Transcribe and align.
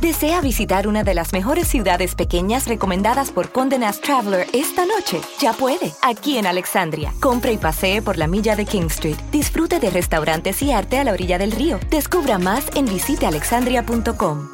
¿Desea 0.00 0.42
visitar 0.42 0.88
una 0.88 1.04
de 1.04 1.14
las 1.14 1.32
mejores 1.32 1.68
ciudades 1.68 2.14
pequeñas 2.14 2.68
recomendadas 2.68 3.30
por 3.30 3.50
Condé 3.50 3.78
Nast 3.78 4.04
Traveler 4.04 4.46
esta 4.52 4.84
noche? 4.84 5.22
Ya 5.40 5.54
puede, 5.54 5.92
aquí 6.02 6.36
en 6.36 6.46
Alexandria. 6.46 7.14
Compre 7.18 7.54
y 7.54 7.56
pasee 7.56 8.02
por 8.02 8.18
la 8.18 8.26
milla 8.26 8.56
de 8.56 8.66
King 8.66 8.88
Street. 8.88 9.16
Disfrute 9.32 9.80
de 9.80 9.88
restaurantes 9.88 10.60
y 10.62 10.70
arte 10.70 10.98
a 10.98 11.04
la 11.04 11.12
orilla 11.12 11.38
del 11.38 11.50
río. 11.50 11.80
Descubra 11.90 12.38
más 12.38 12.66
en 12.74 12.84
visitealexandria.com. 12.84 14.48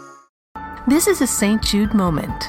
This 0.88 1.08
is 1.08 1.20
a 1.20 1.26
St. 1.26 1.60
Jude 1.60 1.92
moment. 1.92 2.44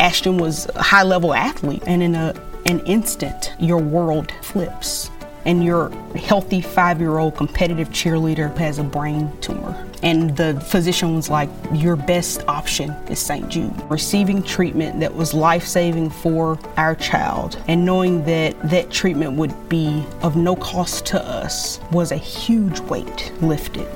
Ashton 0.00 0.36
was 0.36 0.68
a 0.74 0.82
high 0.82 1.04
level 1.04 1.34
athlete, 1.34 1.82
and 1.86 2.02
in 2.02 2.16
a, 2.16 2.34
an 2.66 2.80
instant, 2.86 3.52
your 3.60 3.80
world 3.80 4.32
flips. 4.42 5.10
And 5.44 5.64
your 5.64 5.90
healthy 6.14 6.60
five 6.60 7.00
year 7.00 7.18
old 7.18 7.36
competitive 7.36 7.90
cheerleader 7.90 8.56
has 8.58 8.78
a 8.78 8.84
brain 8.84 9.30
tumor. 9.40 9.76
And 10.02 10.36
the 10.36 10.60
physician 10.60 11.16
was 11.16 11.30
like, 11.30 11.48
Your 11.72 11.96
best 11.96 12.42
option 12.48 12.90
is 13.08 13.18
St. 13.18 13.48
Jude. 13.48 13.74
Receiving 13.90 14.42
treatment 14.42 15.00
that 15.00 15.14
was 15.14 15.34
life 15.34 15.66
saving 15.66 16.10
for 16.10 16.58
our 16.76 16.94
child 16.94 17.58
and 17.68 17.84
knowing 17.84 18.24
that 18.24 18.60
that 18.70 18.90
treatment 18.90 19.32
would 19.34 19.68
be 19.68 20.04
of 20.22 20.36
no 20.36 20.56
cost 20.56 21.06
to 21.06 21.22
us 21.22 21.80
was 21.90 22.12
a 22.12 22.16
huge 22.16 22.80
weight 22.80 23.32
lifted. 23.40 23.88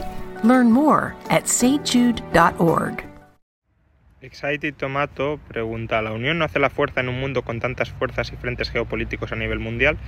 Learn 0.44 0.70
more 0.70 1.14
at 1.30 1.44
stjude.org. 1.44 3.04
Excited 4.22 4.76
Tomato 4.76 5.38
pregunta, 5.46 6.02
¿la 6.02 6.10
unión 6.10 6.38
no 6.38 6.46
hace 6.46 6.58
la 6.58 6.70
fuerza 6.70 7.00
en 7.00 7.08
un 7.08 7.20
mundo 7.20 7.42
con 7.42 7.60
tantas 7.60 7.90
fuerzas 7.90 8.32
y 8.32 8.36
frentes 8.36 8.70
geopolíticos 8.70 9.30
a 9.30 9.36
nivel 9.36 9.60
mundial? 9.60 9.98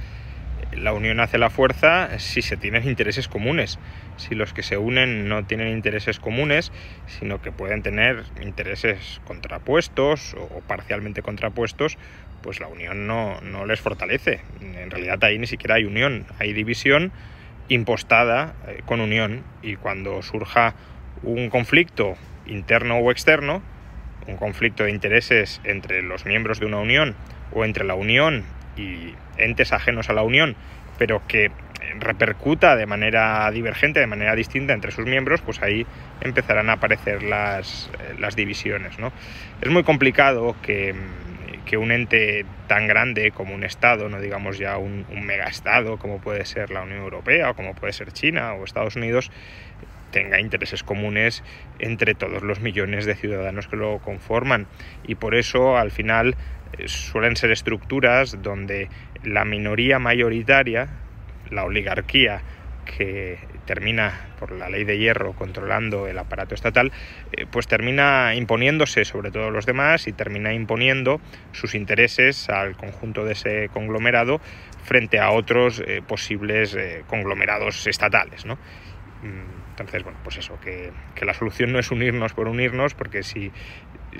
La 0.73 0.92
unión 0.92 1.20
hace 1.20 1.39
la 1.39 1.51
fuerza 1.51 2.19
si 2.19 2.42
se 2.42 2.56
tienen 2.56 2.87
intereses 2.87 3.28
comunes. 3.28 3.78
Si 4.17 4.34
los 4.34 4.53
que 4.53 4.62
se 4.62 4.77
unen 4.77 5.28
no 5.28 5.45
tienen 5.45 5.69
intereses 5.69 6.19
comunes, 6.20 6.73
sino 7.06 7.41
que 7.41 7.53
pueden 7.53 7.83
tener 7.83 8.25
intereses 8.42 9.20
contrapuestos 9.25 10.34
o 10.34 10.61
parcialmente 10.67 11.23
contrapuestos, 11.23 11.98
pues 12.42 12.61
la 12.61 12.69
unión 12.69 13.06
no, 13.06 13.41
no 13.41 13.67
les 13.67 13.81
fortalece. 13.81 14.41
En 14.61 14.91
realidad 14.91 15.23
ahí 15.25 15.39
ni 15.39 15.47
siquiera 15.47 15.77
hay 15.77 15.84
unión, 15.84 16.27
hay 16.39 16.53
división 16.53 17.12
impostada 17.69 18.55
eh, 18.67 18.83
con 18.87 19.00
unión 19.00 19.43
y 19.62 19.77
cuando 19.77 20.22
surja 20.22 20.75
un 21.22 21.50
conflicto 21.50 22.15
interno 22.47 22.98
o 22.98 23.11
externo, 23.11 23.62
un 24.27 24.37
conflicto 24.37 24.84
de 24.84 24.91
intereses 24.91 25.61
entre 25.65 26.03
los 26.03 26.25
miembros 26.25 26.61
de 26.61 26.67
una 26.67 26.78
unión 26.78 27.15
o 27.53 27.65
entre 27.65 27.84
la 27.84 27.95
unión 27.95 28.45
y 28.79 29.15
entes 29.37 29.73
ajenos 29.73 30.09
a 30.09 30.12
la 30.12 30.23
unión, 30.23 30.57
pero 30.98 31.23
que 31.27 31.51
repercuta 31.98 32.77
de 32.77 32.87
manera 32.87 33.51
divergente, 33.51 34.01
de 34.01 34.07
manera 34.07 34.34
distinta 34.34 34.73
entre 34.73 34.91
sus 34.91 35.07
miembros, 35.07 35.41
pues 35.41 35.62
ahí 35.62 35.87
empezarán 36.21 36.71
a 36.71 36.75
aparecer 36.75 37.23
las, 37.23 37.91
eh, 37.99 38.15
las 38.19 38.37
divisiones. 38.37 38.99
¿no? 38.99 39.12
Es 39.61 39.71
muy 39.71 39.84
complicado 39.84 40.56
que, 40.62 40.95
que, 41.65 41.77
un 41.77 41.93
ente 41.93 42.45
tan 42.67 42.87
grande 42.87 43.31
como 43.31 43.55
un 43.55 43.65
Estado, 43.65 44.09
no 44.09 44.21
digamos 44.21 44.59
ya 44.59 44.77
un, 44.78 45.06
un 45.10 45.25
megaestado 45.25 45.99
como 45.99 46.21
puede 46.21 46.45
ser 46.45 46.71
la 46.71 46.83
Unión 46.83 47.00
Europea 47.00 47.50
o 47.50 47.55
como 47.55 47.75
puede 47.75 47.93
ser 47.93 48.12
China 48.12 48.55
o 48.55 48.65
Estados 48.65 48.97
Unidos, 48.97 49.31
tenga 50.10 50.41
intereses 50.41 50.83
comunes 50.83 51.43
entre 51.78 52.15
todos 52.15 52.43
los 52.43 52.60
millones 52.60 53.06
de 53.06 53.15
ciudadanos 53.15 53.69
que 53.69 53.77
lo 53.77 53.99
conforman 53.99 54.66
y 55.06 55.15
por 55.16 55.34
eso 55.34 55.77
al 55.77 55.91
final 55.91 56.28
eh, 56.31 56.37
suelen 56.87 57.37
ser 57.37 57.51
estructuras 57.51 58.43
donde 58.43 58.89
la 59.25 59.45
minoría 59.45 59.99
mayoritaria, 59.99 60.89
la 61.51 61.65
oligarquía 61.65 62.43
que 62.84 63.39
termina 63.67 64.29
por 64.39 64.53
la 64.53 64.71
ley 64.71 64.84
de 64.84 64.99
hierro 64.99 65.34
controlando 65.34 66.07
el 66.07 66.19
aparato 66.19 66.55
estatal, 66.55 66.91
eh, 67.33 67.45
pues 67.51 67.67
termina 67.67 68.34
imponiéndose 68.34 69.05
sobre 69.05 69.31
todos 69.31 69.53
los 69.53 69.67
demás 69.67 70.07
y 70.07 70.12
termina 70.12 70.55
imponiendo 70.55 71.21
sus 71.53 71.75
intereses 71.75 72.49
al 72.49 72.77
conjunto 72.77 73.25
de 73.25 73.33
ese 73.33 73.69
conglomerado 73.73 74.41
frente 74.84 75.19
a 75.19 75.31
otros 75.31 75.83
eh, 75.87 76.03
posibles 76.07 76.77
conglomerados 77.09 77.87
estatales. 77.87 78.47
¿no? 78.47 78.55
Mm, 79.23 79.69
entonces, 79.71 80.03
bueno, 80.03 80.19
pues 80.25 80.39
eso, 80.39 80.59
que, 80.61 80.93
la 81.25 81.34
solución 81.34 81.73
no 81.73 81.78
es 81.78 81.91
unirnos 81.91 82.33
por 82.33 82.49
unirnos, 82.49 82.95
porque 82.95 83.23
si, 83.23 83.53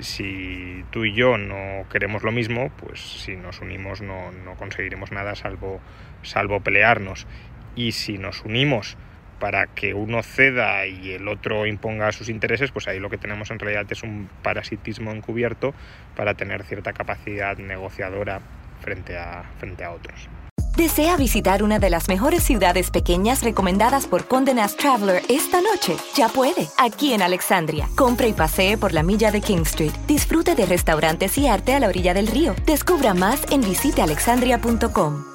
si 0.01 0.83
tú 0.91 1.05
y 1.05 1.13
yo 1.13 1.37
no 1.37 1.87
queremos 1.89 2.23
lo 2.23 2.31
mismo, 2.31 2.69
pues 2.77 2.99
si 2.99 3.35
nos 3.35 3.61
unimos 3.61 4.01
no, 4.01 4.31
no 4.31 4.55
conseguiremos 4.55 5.11
nada 5.11 5.35
salvo, 5.35 5.79
salvo 6.23 6.61
pelearnos. 6.61 7.27
Y 7.75 7.91
si 7.93 8.17
nos 8.17 8.43
unimos 8.43 8.97
para 9.39 9.67
que 9.67 9.93
uno 9.93 10.21
ceda 10.21 10.85
y 10.85 11.11
el 11.11 11.27
otro 11.27 11.65
imponga 11.65 12.11
sus 12.11 12.29
intereses, 12.29 12.71
pues 12.71 12.87
ahí 12.87 12.99
lo 12.99 13.09
que 13.09 13.17
tenemos 13.17 13.51
en 13.51 13.59
realidad 13.59 13.85
es 13.89 14.03
un 14.03 14.29
parasitismo 14.43 15.11
encubierto 15.11 15.73
para 16.15 16.33
tener 16.33 16.63
cierta 16.63 16.93
capacidad 16.93 17.57
negociadora 17.57 18.41
frente 18.81 19.17
a, 19.17 19.43
frente 19.57 19.83
a 19.83 19.91
otros. 19.91 20.29
¿Desea 20.79 21.17
visitar 21.17 21.61
una 21.61 21.77
de 21.77 21.89
las 21.89 22.07
mejores 22.07 22.41
ciudades 22.41 22.89
pequeñas 22.89 23.43
recomendadas 23.43 24.07
por 24.07 24.29
Condé 24.29 24.53
Nast 24.53 24.79
Traveler 24.79 25.21
esta 25.27 25.59
noche? 25.59 25.97
Ya 26.15 26.29
puede, 26.29 26.69
aquí 26.77 27.11
en 27.11 27.21
Alexandria. 27.21 27.89
Compre 27.97 28.29
y 28.29 28.33
pasee 28.33 28.77
por 28.77 28.93
la 28.93 29.03
milla 29.03 29.29
de 29.29 29.41
King 29.41 29.63
Street. 29.63 29.91
Disfrute 30.07 30.55
de 30.55 30.65
restaurantes 30.65 31.37
y 31.37 31.47
arte 31.49 31.73
a 31.73 31.81
la 31.81 31.89
orilla 31.89 32.13
del 32.13 32.27
río. 32.27 32.55
Descubra 32.65 33.13
más 33.13 33.41
en 33.51 33.59
visitealexandria.com. 33.59 35.25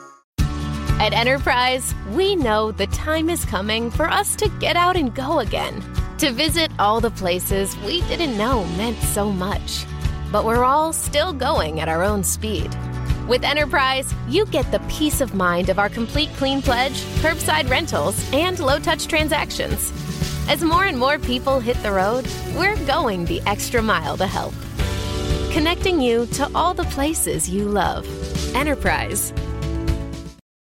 At 0.98 1.12
Enterprise, 1.12 1.94
we 2.16 2.36
know 2.36 2.72
the 2.72 2.86
time 2.86 3.30
is 3.30 3.44
coming 3.44 3.90
for 3.90 4.08
us 4.10 4.36
to 4.36 4.48
get 4.60 4.76
out 4.76 4.96
and 4.96 5.14
go 5.14 5.40
again. 5.40 5.74
To 6.20 6.32
visit 6.32 6.70
all 6.78 7.02
the 7.02 7.10
places 7.10 7.76
we 7.84 8.00
didn't 8.08 8.38
know 8.38 8.64
meant 8.78 8.96
so 9.12 9.30
much. 9.30 9.84
But 10.32 10.46
we're 10.46 10.64
all 10.64 10.94
still 10.94 11.34
going 11.34 11.82
at 11.82 11.90
our 11.90 12.02
own 12.02 12.24
speed. 12.24 12.74
With 13.28 13.42
Enterprise, 13.42 14.14
you 14.28 14.44
get 14.44 14.70
the 14.70 14.80
peace 14.80 15.22
of 15.22 15.34
mind 15.34 15.70
of 15.70 15.78
our 15.78 15.88
complete 15.88 16.28
clean 16.36 16.60
pledge, 16.60 17.00
curbside 17.22 17.70
rentals, 17.70 18.30
and 18.34 18.58
low 18.60 18.78
touch 18.78 19.06
transactions. 19.06 19.90
As 20.46 20.62
more 20.62 20.84
and 20.84 20.98
more 20.98 21.18
people 21.18 21.58
hit 21.58 21.82
the 21.82 21.90
road, 21.90 22.28
we're 22.54 22.76
going 22.84 23.24
the 23.24 23.40
extra 23.46 23.80
mile 23.80 24.18
to 24.18 24.26
help. 24.26 24.52
Connecting 25.52 26.02
you 26.02 26.26
to 26.32 26.50
all 26.54 26.74
the 26.74 26.84
places 26.84 27.48
you 27.48 27.64
love. 27.64 28.06
Enterprise, 28.54 29.32